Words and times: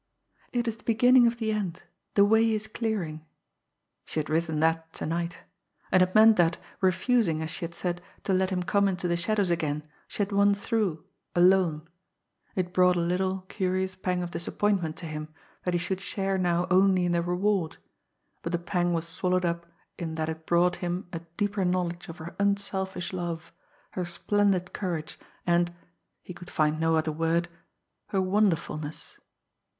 "It 0.51 0.67
is 0.67 0.77
the 0.77 0.83
beginning 0.83 1.27
of 1.27 1.37
the 1.37 1.51
end... 1.51 1.83
the 2.15 2.25
way 2.25 2.53
is 2.55 2.65
clearing" 2.65 3.23
she 4.03 4.19
had 4.19 4.31
written 4.31 4.59
that 4.59 4.91
tonight. 4.93 5.43
And 5.91 6.01
it 6.01 6.15
meant 6.15 6.37
that, 6.37 6.57
refusing, 6.81 7.39
as 7.43 7.51
she 7.51 7.65
had 7.65 7.75
said, 7.75 8.01
to 8.23 8.33
let 8.33 8.49
him 8.49 8.63
come 8.63 8.87
into 8.87 9.07
the 9.07 9.15
shadows 9.15 9.51
again, 9.51 9.83
she 10.07 10.23
had 10.23 10.31
won 10.31 10.55
through 10.55 11.05
alone. 11.35 11.87
It 12.55 12.73
brought 12.73 12.95
a 12.95 12.99
little, 12.99 13.41
curious 13.41 13.93
pang 13.93 14.23
of 14.23 14.31
disappointment 14.31 14.97
to 14.97 15.05
him 15.05 15.27
that 15.65 15.75
he 15.75 15.77
should 15.77 16.01
share 16.01 16.39
now 16.39 16.65
only 16.71 17.05
in 17.05 17.11
the 17.11 17.21
reward; 17.21 17.77
but 18.41 18.53
the 18.53 18.57
pang 18.57 18.93
was 18.93 19.07
swallowed 19.07 19.45
up 19.45 19.67
in 19.99 20.15
that 20.15 20.29
it 20.29 20.47
brought 20.47 20.77
him 20.77 21.07
a 21.13 21.19
deeper 21.37 21.63
knowledge 21.63 22.07
of 22.09 22.17
her 22.17 22.35
unselfish 22.39 23.13
love, 23.13 23.53
her 23.91 24.05
splendid 24.05 24.73
courage, 24.73 25.19
and 25.45 25.71
he 26.23 26.33
could 26.33 26.49
find 26.49 26.79
no 26.79 26.95
other 26.95 27.11
word 27.11 27.49
her 28.07 28.19
wonderfulness. 28.19 29.19